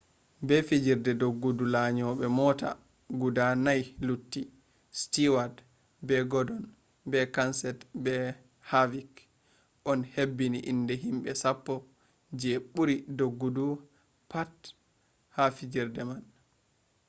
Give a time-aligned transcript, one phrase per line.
[0.47, 2.69] be fijerde doggudu lanyoɓe mota
[3.19, 4.41] guda nai lutti
[4.99, 5.53] stewat
[6.07, 6.63] be godon
[7.09, 8.13] be kenset be
[8.69, 9.11] havik
[9.91, 11.73] on hebbini inde himɓe sappo
[12.39, 13.81] je ɓuri doggudu ha
[14.31, 14.53] pat
[15.55, 16.23] fijerde man